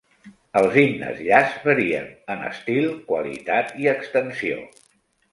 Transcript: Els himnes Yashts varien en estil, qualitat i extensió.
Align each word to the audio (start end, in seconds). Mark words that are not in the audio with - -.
Els 0.59 0.75
himnes 0.83 1.19
Yashts 1.25 1.67
varien 1.71 2.07
en 2.35 2.41
estil, 2.47 2.87
qualitat 3.11 3.75
i 3.83 3.91
extensió. 3.93 4.57